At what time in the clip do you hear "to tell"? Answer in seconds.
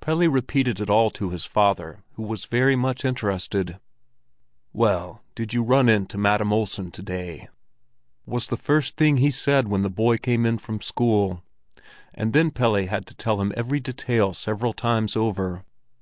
13.08-13.42